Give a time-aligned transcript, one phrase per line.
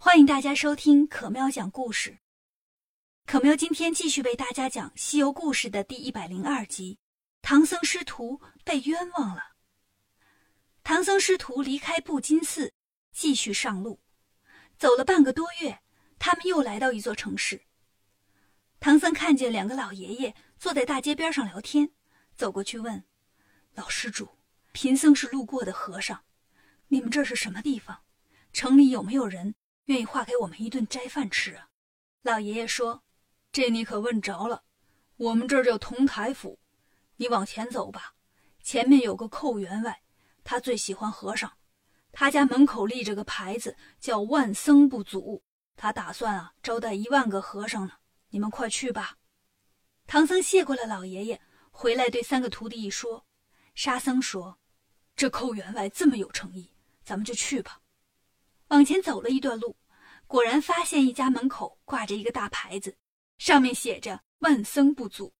[0.00, 2.20] 欢迎大家收听可喵讲故事。
[3.26, 7.00] 可喵今天继续为大家讲《西游故事》的第一百零二集：
[7.42, 9.56] 唐僧师徒被冤枉了。
[10.84, 12.72] 唐僧师徒离开布金寺，
[13.10, 14.00] 继续上路。
[14.78, 15.80] 走了半个多月，
[16.20, 17.62] 他们又来到一座城市。
[18.78, 21.90] 唐僧看见两个老爷爷坐在大街边上聊天，
[22.36, 23.04] 走过去问
[23.74, 24.38] ：“老施主，
[24.70, 26.22] 贫僧是路过的和尚，
[26.86, 28.04] 你们这是什么地方？
[28.52, 29.56] 城里有没有人？”
[29.88, 31.70] 愿意划给我们一顿斋饭吃啊！
[32.20, 33.02] 老爷爷说
[33.50, 34.62] ：“这你可问着了，
[35.16, 36.58] 我们这儿叫同台府。
[37.16, 38.14] 你往前走吧，
[38.62, 40.02] 前面有个寇员外，
[40.44, 41.50] 他最喜欢和尚。
[42.12, 45.42] 他家门口立着个牌子，叫‘万僧不阻’。
[45.74, 47.94] 他打算啊招待一万个和尚呢。
[48.28, 49.16] 你们快去吧。”
[50.06, 53.24] 唐僧谢过了老爷爷，回来对三个徒弟一说。
[53.74, 54.58] 沙僧说
[55.16, 57.80] ：“这寇员外这么有诚意，咱们就去吧。”
[58.68, 59.76] 往前走了一段路，
[60.26, 62.96] 果然发现一家门口挂着一个大牌子，
[63.38, 65.32] 上面写着“万僧不阻”。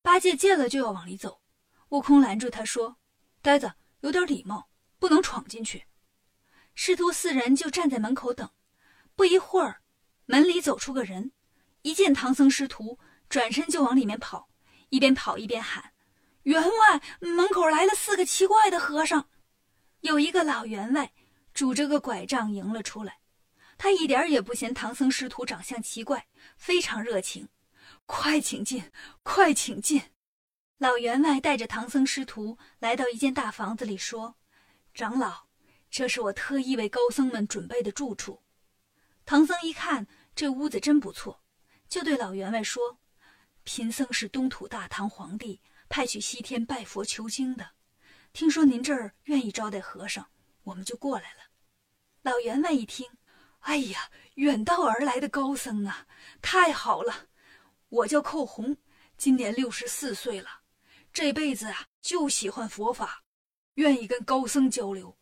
[0.00, 1.42] 八戒见了就要往里走，
[1.90, 2.96] 悟空拦住他说
[3.42, 5.84] ：“呆子，有点礼貌，不能闯进去。”
[6.74, 8.48] 师徒四人就站在门口等。
[9.14, 9.82] 不一会儿，
[10.24, 11.30] 门里走出个人，
[11.82, 14.48] 一见唐僧师徒，转身就往里面跑，
[14.88, 15.92] 一边跑一边喊
[16.44, 19.28] ：“员外，门口来了四个奇怪的和尚，
[20.00, 21.12] 有一个老员外。”
[21.54, 23.18] 拄着个拐杖迎了出来，
[23.76, 27.48] 他一点也不嫌唐僧师徒长相奇怪，非常热情。
[28.06, 28.90] 快请进，
[29.22, 30.02] 快请进！
[30.78, 34.36] 老员外带着唐僧师徒来到一间大房子里，说
[34.92, 35.46] ：“长老，
[35.90, 38.42] 这是我特意为高僧们准备的住处。”
[39.24, 41.42] 唐僧一看这屋子真不错，
[41.88, 42.98] 就对老员外说
[43.62, 47.70] ：“贫僧是东土大唐皇帝派去西天拜佛求经的，
[48.32, 50.26] 听说您这儿愿意招待和尚。”
[50.64, 51.40] 我们就过来了。
[52.22, 53.08] 老员外一听，
[53.60, 56.06] 哎呀，远道而来的高僧啊，
[56.40, 57.26] 太好了！
[57.88, 58.76] 我叫寇洪，
[59.16, 60.48] 今年六十四岁了，
[61.12, 63.22] 这辈子啊就喜欢佛法，
[63.74, 65.16] 愿意跟高僧交流，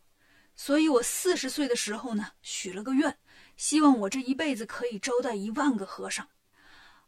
[0.54, 3.18] 所以我四十岁的时候呢，许了个愿，
[3.56, 6.28] 希望我这一辈子可以招待一万个和尚。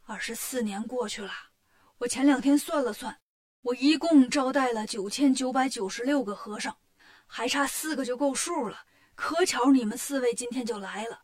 [0.04, 1.32] 二十四年过去了，
[1.98, 3.20] 我前两天算了算，
[3.60, 6.76] 我一共招待了九千九百九十六个和尚。
[7.34, 8.84] 还差四个就够数了，
[9.14, 11.22] 可巧你们四位今天就来了，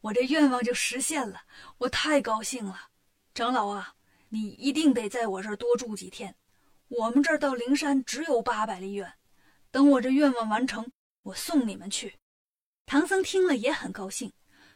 [0.00, 1.42] 我这愿望就实现了，
[1.78, 2.88] 我太高兴了。
[3.32, 3.94] 长老啊，
[4.28, 6.34] 你一定得在我这儿多住几天。
[6.88, 9.12] 我们这儿到灵山只有八百里远，
[9.70, 10.84] 等我这愿望完成，
[11.22, 12.18] 我送你们去。
[12.84, 14.32] 唐僧听了也很高兴，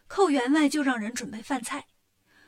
[0.07, 1.85] 寇员外就让人准备饭菜。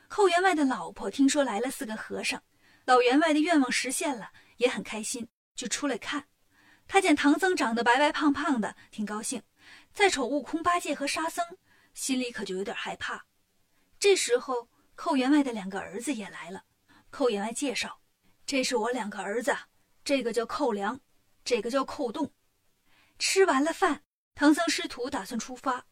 [0.07, 2.41] 寇员外的老婆听说来了四个和尚，
[2.85, 6.25] 老员外的愿望实现了，也很开心，就出来看。
[6.87, 9.41] 他见唐僧长得白白胖胖的，挺高兴；
[9.93, 11.43] 再瞅悟空、八戒和沙僧，
[11.93, 13.25] 心里可就有点害怕。
[13.99, 16.65] 这时候，寇员外的两个儿子也来了。
[17.09, 18.01] 寇员外介绍
[18.45, 19.55] ：“这是我两个儿子，
[20.03, 20.99] 这个叫寇良，
[21.43, 22.31] 这个叫寇栋。”
[23.17, 24.03] 吃完了饭，
[24.35, 25.85] 唐僧师徒打算出发。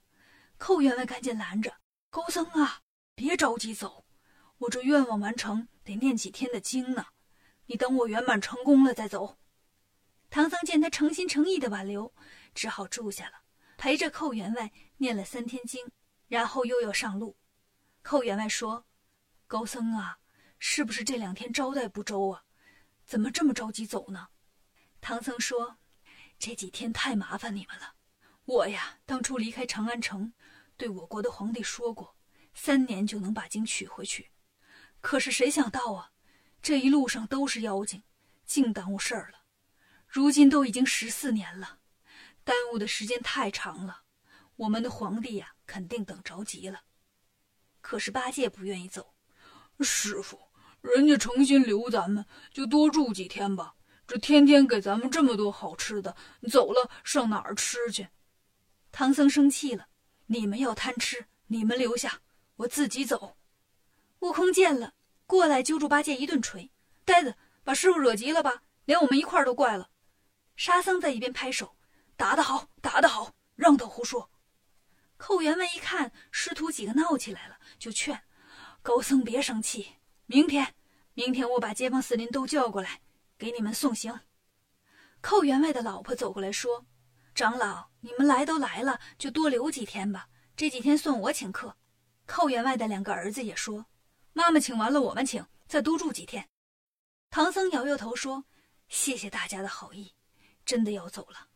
[0.58, 1.78] 寇员外赶紧拦着
[2.12, 2.82] ：“高僧啊，
[3.16, 4.06] 别着急走，
[4.60, 7.08] 我这愿望完成得念几天的经呢，
[7.66, 9.38] 你等我圆满成功了再走。”
[10.32, 12.14] 唐僧见他诚心诚意的挽留，
[12.56, 13.42] 只好住下了，
[13.78, 15.86] 陪着寇员外念了三天经，
[16.30, 17.38] 然后又要上路。
[18.02, 18.86] 寇员外说
[19.46, 20.20] ：“高僧啊，
[20.58, 22.46] 是不是这两天招待不周啊？
[23.06, 24.30] 怎么这么着急走呢？”
[25.02, 25.78] 唐僧说
[26.40, 27.96] ：“这几天太麻烦你们了。
[28.46, 30.32] 我呀，当初离开长安城，
[30.78, 32.16] 对我国的皇帝说过，
[32.54, 34.32] 三年就能把经取回去。
[35.02, 36.14] 可是谁想到啊，
[36.62, 38.02] 这一路上都是妖精，
[38.46, 39.40] 净耽误事儿了。”
[40.12, 41.78] 如今都已经十四年了，
[42.44, 44.02] 耽误的时间太长了，
[44.58, 46.82] 我们的皇帝呀，肯定等着急了。
[47.80, 49.14] 可是八戒不愿意走，
[49.80, 50.38] 师傅，
[50.82, 53.76] 人家诚心留咱们，就多住几天吧。
[54.06, 56.18] 这天天给咱们这么多好吃的，
[56.52, 58.10] 走了上哪儿吃去？
[58.92, 59.88] 唐僧生气了，
[60.26, 62.20] 你们要贪吃，你们留下，
[62.58, 63.38] 我自己走。
[64.20, 64.94] 悟空见了，
[65.26, 66.70] 过来揪住八戒一顿捶
[67.06, 68.64] ：“呆子，把师傅惹急了吧？
[68.84, 69.90] 连我们一块儿都怪了。”
[70.56, 71.76] 沙僧在一边拍手
[72.16, 74.30] ：“打得好，打得好，让他胡说。”
[75.18, 78.24] 寇员外一看师徒几个闹起来了，就劝
[78.82, 79.98] 高僧别生气。
[80.26, 80.74] 明天，
[81.14, 83.02] 明天我把街坊四邻都叫过来，
[83.38, 84.20] 给你们送行。
[85.22, 86.86] 寇员外的老婆走过来说
[87.36, 90.28] ：“长老，你们来都来了，就多留几天吧。
[90.56, 91.78] 这几天算我请客。”
[92.26, 93.86] 寇员外的两个儿子也说
[94.34, 96.50] ：“妈妈请完了，我们请，再多住几天。”
[97.30, 98.46] 唐僧摇摇头说
[98.90, 100.14] ：“谢谢大家的好意。”
[100.72, 101.50] 真的要走了，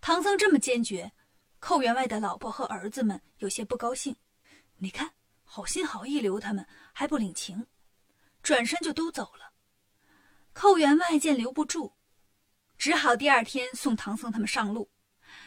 [0.00, 1.12] 唐僧这么坚决，
[1.60, 4.16] 寇员外的老婆和儿子们有些不高兴。
[4.78, 5.12] 你看，
[5.44, 7.68] 好心好意留他们，还不领情，
[8.42, 9.52] 转身就都走了。
[10.52, 11.94] 寇员外见留不住，
[12.76, 14.90] 只好第二天送唐僧他们上路。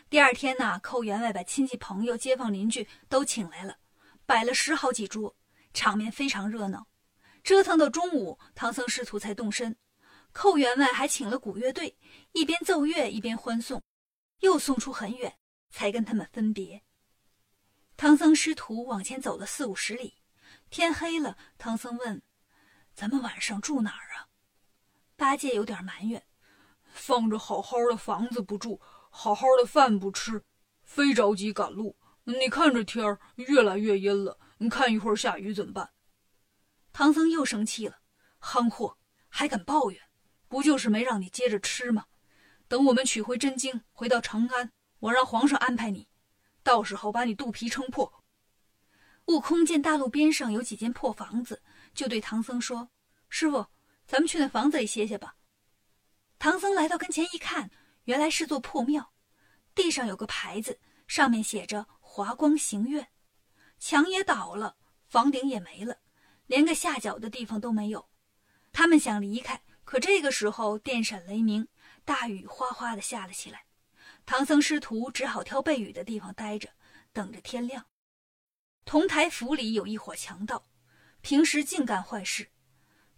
[0.10, 3.76] 第二天呢，寇员外把亲戚朋友、街坊邻居都请来了，
[4.26, 5.36] 摆了十好几桌，
[5.74, 6.88] 场面非常热闹。
[7.44, 9.76] 折腾到中午，唐僧师徒才动身。
[10.32, 11.98] 寇员外还请了鼓乐队，
[12.34, 13.82] 一边奏乐一边欢送，
[14.40, 15.38] 又送出很远，
[15.70, 16.84] 才跟他们分别。
[17.98, 20.22] 唐僧师徒往前走了四五十里，
[20.70, 21.38] 天黑了。
[21.58, 22.22] 唐僧问
[22.96, 24.30] ：“咱们晚上住哪儿啊？”
[25.18, 26.24] 八戒有点埋怨
[26.94, 28.80] ：“放着好好的房子不住，
[29.10, 30.46] 好好的饭不吃，
[30.84, 31.98] 非着急赶路。
[32.24, 35.92] 你看这天儿越来越阴了，你看一会儿下雨怎么办？”
[36.94, 38.00] 唐僧又生气了
[38.40, 38.98] ：“憨货，
[39.28, 40.09] 还敢抱怨！
[40.50, 42.06] 不就是没让你接着吃吗？
[42.68, 46.10] 等我们取回真经，回到长安，我让皇上安排你。”
[46.62, 48.22] 到时候把你肚皮撑破。
[49.26, 51.62] 悟空见大路边上有几间破房子，
[51.94, 52.90] 就对唐僧说
[53.30, 53.66] ：“师傅，
[54.06, 55.36] 咱们去那房子里歇歇吧。”
[56.38, 57.70] 唐僧来到跟前一看，
[58.04, 59.14] 原来是座破庙，
[59.74, 63.08] 地上有个牌子，上面写着“华光行院”，
[63.80, 64.76] 墙也倒了，
[65.08, 65.98] 房顶也没了，
[66.48, 68.10] 连个下脚的地方都没有。
[68.72, 71.68] 他们想离开，可这个时候电闪雷鸣，
[72.06, 73.66] 大雨哗哗的下了起来。
[74.24, 76.70] 唐僧师徒只好挑背雨的地方待着，
[77.12, 77.88] 等着天亮。
[78.86, 80.68] 同台府里有一伙强盗，
[81.22, 82.52] 平时净干坏事。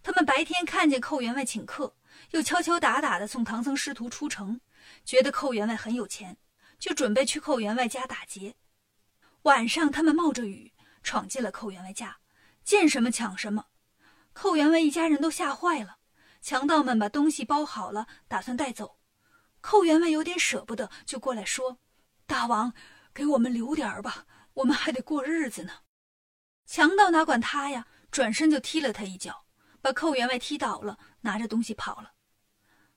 [0.02, 1.94] 他们白天看见寇员外请客，
[2.30, 4.58] 又敲敲打打的送唐僧师徒出城，
[5.04, 6.38] 觉得寇员外很有钱，
[6.78, 8.54] 就准备去寇员外家打劫。
[9.42, 10.72] 晚上，他们冒着雨
[11.02, 12.16] 闯进了寇员外家，
[12.64, 13.66] 见什么抢什么。
[14.32, 15.98] 寇员外一家人都吓坏了。
[16.42, 18.98] 强盗们把东西包好了，打算带走。
[19.60, 21.78] 寇员外有点舍不得，就过来说
[22.26, 22.74] ：“大王，
[23.14, 25.72] 给我们留点儿吧，我们还得过日子呢。”
[26.66, 29.46] 强盗哪管他呀，转身就踢了他一脚，
[29.80, 32.12] 把寇员外踢倒了，拿着东西跑了。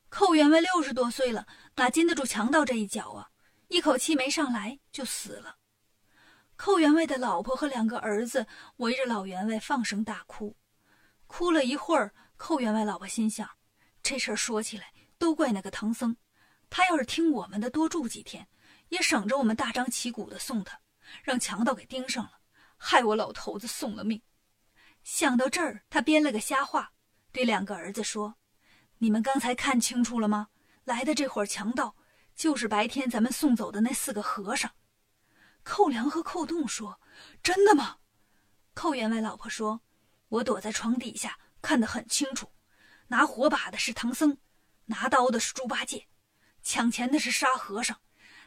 [0.10, 1.46] 寇员外六十多岁了，
[1.76, 3.30] 哪经得住强盗这一脚啊？
[3.68, 5.58] 一口气没上来就死了。
[6.56, 8.48] 寇员外的老婆和两个儿子
[8.78, 10.56] 围着老员外放声大哭，
[11.28, 13.50] 哭了一会儿，寇员外老婆心想：
[14.04, 16.16] 这事儿说起来都怪那个唐僧。
[16.70, 18.48] 他要是听我们的，多住几天，
[18.90, 20.80] 也省着我们大张旗鼓的送他，
[21.24, 22.32] 让强盗给盯上了，
[22.78, 24.22] 害我老头子送了命。
[25.04, 26.92] 想到这儿，他编了个瞎话，
[27.32, 28.36] 对两个儿子说
[28.98, 30.50] ：“你们刚才看清楚了吗？
[30.84, 31.96] 来的这伙强盗，
[32.36, 34.72] 就是白天咱们送走的那四个和尚。”
[35.64, 37.00] 寇良和寇栋说
[37.42, 37.98] ：“真的吗？”
[38.74, 39.82] 寇员外老婆说
[40.28, 42.52] ：“我躲在床底下，看得很清楚，
[43.08, 44.38] 拿火把的是唐僧，
[44.86, 46.08] 拿刀的是猪八戒。”
[46.62, 48.00] 抢钱的是沙和尚，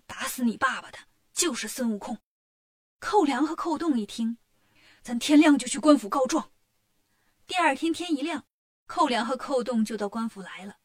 [0.07, 0.99] 打死你爸爸的
[1.33, 2.17] 就是孙悟空。
[3.01, 4.39] 寇良和寇栋一听，
[5.03, 6.53] 咱天亮就去官府告状。
[7.49, 8.45] 第二天天一亮，
[8.87, 10.77] 寇良和寇栋就到官府来了。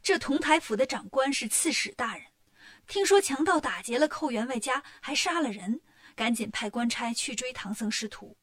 [0.00, 2.26] 这同台府的长官是刺史大人，
[2.86, 5.80] 听说强盗打劫了寇员外家，还杀了人，
[6.14, 8.36] 赶紧派官差去追唐僧师徒。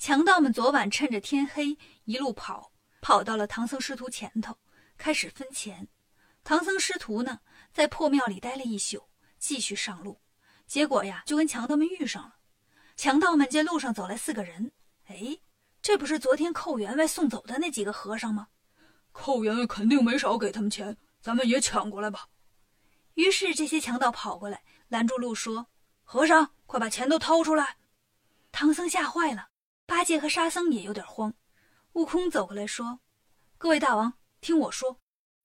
[0.00, 4.56] 强盗们昨晚趁着天黑一路跑，跑到了唐僧师徒前头，
[4.96, 5.86] 开始分钱。
[6.42, 10.18] 唐僧师徒呢，在破庙里待了一宿，继续上路。
[10.66, 12.36] 结果呀，就跟强盗们遇上了。
[12.96, 14.72] 强盗们见路上走来四个人，
[15.08, 15.38] 哎，
[15.82, 18.48] 这不是昨天寇员外送走的那几个和尚吗？
[19.12, 22.26] 寇员外肯定没少给他们钱，咱们也抢过来吧。
[23.16, 25.66] 于是这些强盗跑过来，拦住路说
[26.04, 27.76] ：“和尚，快把钱都掏出来！”
[28.50, 29.49] 唐僧吓坏了，
[29.90, 31.34] 八戒和沙僧也有点慌。
[31.94, 33.00] 悟空走过来说
[33.58, 34.96] ：“各位大王，听我说。”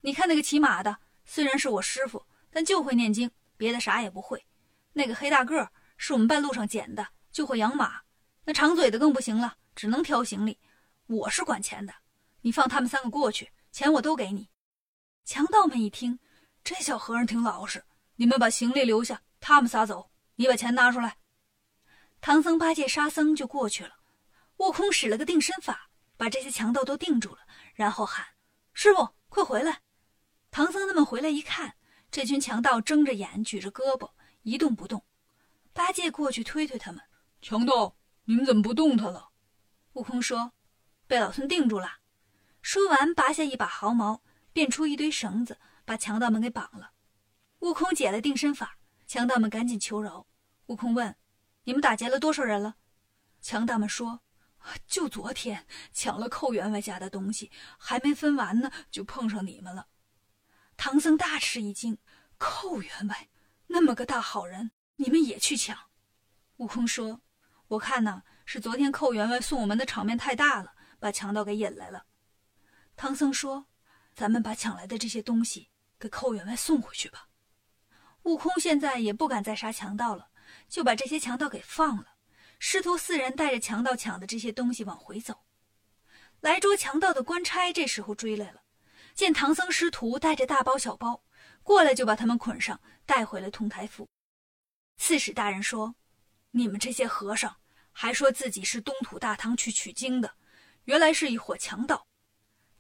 [0.02, 4.46] 你看那个骑马的，虽然是我师傅，但就会念经，别的啥也不会。
[4.94, 8.02] 那个黑大个是我们半路上捡的，就会养马。
[8.44, 10.60] 那长嘴的更不行了，只能挑行李。
[11.08, 11.92] 我是管钱的，
[12.42, 14.48] 你放他们三个过去，钱我都给你。
[15.24, 16.20] 强盗们一听，
[16.64, 17.84] 这小和尚挺老实，
[18.18, 21.18] 你们把行李留下，他们仨走，你把钱拿出来。
[22.22, 23.96] 唐僧、八戒、沙僧就过去了。
[24.58, 27.40] 悟空使了个定身法，把这些强盗都定住了，
[27.74, 28.26] 然后喊
[28.74, 29.82] ：“师傅，快回来！”
[30.50, 31.76] 唐僧他们回来一看，
[32.10, 34.12] 这群强盗睁着眼，举着胳膊，
[34.44, 35.06] 一动不动。
[35.74, 37.02] 八戒过去推推他们
[37.42, 39.30] ：“强盗，你们怎么不动他了？”
[39.94, 40.54] 悟空说
[41.08, 42.00] ：“被老孙定住了。”
[42.62, 46.94] 说完，拔下一把毫毛，变出一堆绳子，把强盗们给绑了。
[47.60, 50.26] 悟空解了定身法，强盗们赶紧求饶。
[50.68, 51.16] 悟空问
[51.66, 52.78] ：“你们打劫了多少人了？”
[53.42, 54.22] 强盗们说
[54.88, 59.88] ：“就昨天抢了寇员外家的东西，还没分完呢，就碰上你们了。”
[60.78, 61.98] 唐僧大吃一惊，
[62.38, 63.30] 寇员外
[63.68, 65.78] 那么个大好人，你们也去抢。
[66.58, 67.22] 悟空说
[67.68, 72.06] ：“我看呢，是昨天寇员外送我们的场面太大了，把强盗给引来了。”
[72.96, 73.68] 唐僧说
[74.16, 75.70] ：“咱们把抢来的这些东西
[76.00, 77.28] 给寇员外送回去吧。”
[78.24, 80.30] 悟空现在也不敢再杀强盗了，
[80.68, 82.15] 就把这些强盗给放了。
[82.60, 85.46] 师徒四人带着强盗抢的这些东西往回走。
[86.42, 88.62] 来捉强盗的官差这时候追来了，
[89.14, 91.24] 见唐僧师徒带着大包小包
[91.64, 94.08] 过来，就把他们捆上，带回了通台府。
[94.98, 95.96] 刺史大人说
[96.52, 97.58] ：“你们这些和尚，
[97.92, 100.36] 还说自己是东土大唐去取经的，
[100.84, 102.08] 原来是一伙强盗。”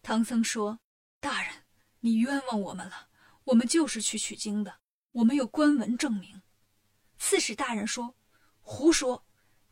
[0.03, 0.79] 唐僧说
[1.19, 1.63] ：“大人，
[2.01, 3.09] 你冤枉我们了，
[3.45, 4.79] 我们就是去取经的，
[5.11, 6.43] 我们有官文证明。”
[7.17, 8.15] 刺史大人说
[8.61, 9.24] ：“胡说！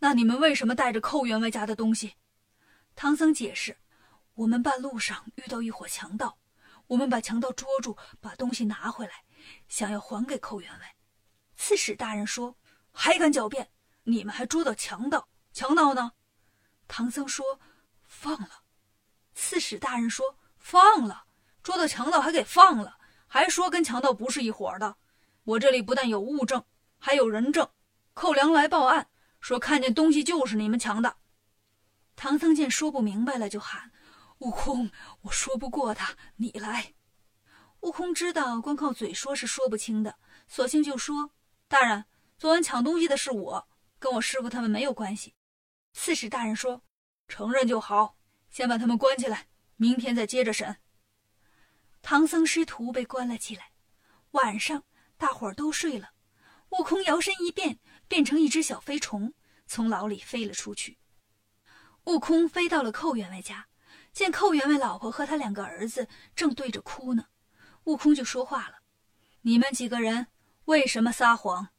[0.04, 2.16] 那你们为什么带着寇员外家的东西？”
[2.94, 3.78] 唐僧解释
[4.36, 6.38] ：“我们半路上遇到一伙强盗，
[6.88, 9.24] 我们把强盗捉住，把东西拿回来，
[9.70, 10.96] 想要还给寇员外。”
[11.56, 12.58] 刺史大人说
[12.92, 13.72] ：“还敢狡辩？
[14.04, 15.30] 你们还捉到强盗？
[15.54, 16.12] 强盗呢？”
[16.90, 17.62] 唐僧说
[18.04, 18.64] ：“放了。”
[19.34, 21.24] 刺史大人说：“放了，
[21.64, 24.98] 捉到强盗还给放了，还说跟强盗不是一伙的。
[25.46, 26.62] 我这里不但有物证，
[27.00, 27.70] 还有人证。
[28.14, 29.08] 寇良来报案
[29.44, 31.18] 说看见东西就是你们抢的。”
[32.16, 33.92] 唐僧见说不明白了，就喊
[34.40, 34.90] ：“悟空，
[35.24, 36.94] 我说不过他，你来。”
[37.82, 40.16] 悟空知道光靠嘴说是说不清的，
[40.48, 41.32] 索性就说
[41.68, 42.06] ：“大人，
[42.38, 43.68] 昨晚抢东西的是我，
[44.00, 45.36] 跟我师傅他们没有关系。”
[45.92, 46.82] 刺史大人说
[47.28, 48.16] ：“承认就好，
[48.50, 50.78] 先把他们关起来，明天再接着审。”
[52.02, 53.72] 唐僧师徒被关了起来。
[54.32, 54.86] 晚上，
[55.18, 56.12] 大伙儿都睡了，
[56.70, 59.34] 悟空摇身一变，变成一只小飞虫，
[59.66, 60.98] 从牢里飞了出去。
[62.06, 63.68] 悟空飞到了寇员外家，
[64.12, 67.28] 见寇员外老婆和他两个儿子正对着哭呢，
[67.86, 68.80] 悟空就说话了
[69.42, 70.28] ：“你们几个人
[70.66, 71.70] 为什么撒谎？”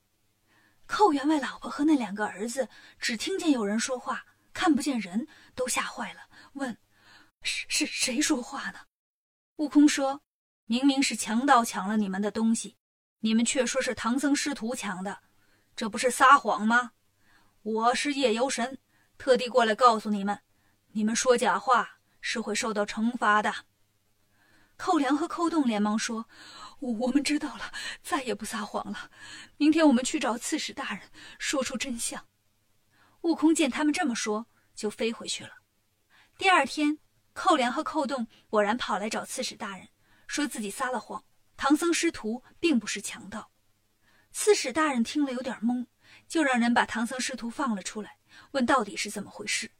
[0.87, 6.21] 寇员外老婆和那两个儿子只听见有人说话，看不见人，都吓坏了，
[6.55, 6.77] 问
[7.43, 8.81] ：“是是谁说话呢？”
[9.57, 10.23] 悟空说
[10.67, 12.77] ：“明明是强盗抢了你们的东西，
[13.21, 15.23] 你们却说是唐僧师徒抢的，
[15.77, 16.93] 这不是撒谎吗？
[17.63, 18.79] 我是夜游神。”
[19.17, 20.41] 特地过来告诉你们，
[20.89, 23.55] 你们说假话是会受到惩罚的。
[24.77, 26.29] 寇良和寇洞连忙说
[26.81, 29.11] ：“我们知道了，再也不撒谎了。
[29.57, 31.03] 明天我们去找刺史大人，
[31.39, 32.27] 说出真相。”
[33.23, 35.51] 悟空见他们这么说，就飞回去了。
[36.37, 36.99] 第二天，
[37.33, 39.89] 寇良和寇洞果然跑来找刺史大人，
[40.27, 41.25] 说自己撒了谎，
[41.57, 43.53] 唐僧师徒并不是强盗。
[44.35, 45.87] 刺史大人听了有点懵，
[46.27, 48.19] 就让人把唐僧师徒放了出来。
[48.51, 49.71] 问到底是怎么回事？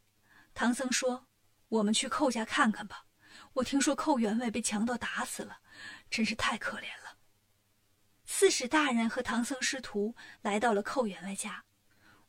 [0.53, 1.27] 唐僧说
[1.67, 3.03] ：“我们去寇家看看吧。
[3.51, 5.57] 我听说寇员外被强盗打死了，
[6.09, 7.17] 真是太可怜了。”
[8.25, 11.65] 刺史大人和唐僧师徒来到了寇员外家。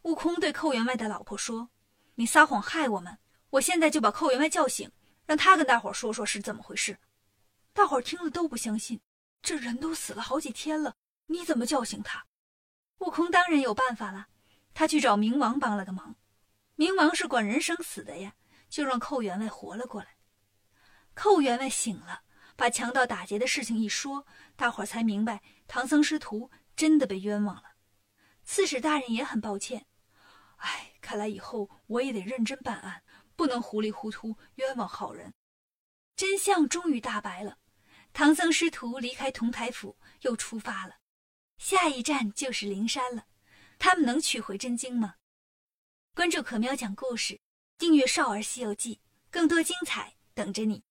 [0.03, 1.71] 悟空对寇员外的老婆说
[2.17, 3.17] ：“你撒谎害我们，
[3.51, 4.91] 我现在就把寇员外叫醒，
[5.27, 6.99] 让他跟大伙说说是怎么回事。”
[7.73, 9.01] 大伙听了都不相信，
[9.41, 12.27] 这人都死了好几天了，你怎么叫醒他？
[12.99, 14.29] 悟空当然有办法了。
[14.73, 16.17] 他去找冥王帮了个忙，
[16.77, 18.35] 冥王是管人生死的呀，
[18.69, 20.17] 就让寇员外活了过来。
[21.15, 22.23] 寇员外醒了，
[22.57, 27.73] 把强盗打劫的事情一说，大伙儿才明白唐僧师徒真的被冤枉了。
[28.45, 29.87] 刺史大人也很抱歉，
[30.57, 33.03] 哎，看来以后我也得认真办案，
[33.35, 35.33] 不能糊里糊涂冤枉好人。
[36.15, 37.59] 真相终于大白了，
[38.13, 40.97] 唐僧师徒离开同台府，又出发了，
[41.59, 43.27] 下一站就是灵山了。
[43.79, 45.17] 他们能取回真经吗？
[46.15, 47.39] 关注可喵讲故事，
[47.77, 48.95] 订阅《少儿西游记》，
[49.31, 50.86] 更多精彩等着你。